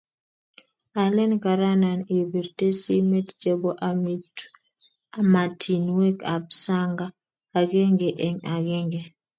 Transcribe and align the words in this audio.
alen 1.03 1.31
karan 1.43 1.83
ipirte 2.17 2.67
simet 2.81 3.27
chebo 3.41 3.69
ematinwek 5.23 6.17
ab 6.35 6.45
sanga 6.63 7.05
agenge 7.59 8.09
eng 8.27 8.39
agenge 8.55 9.01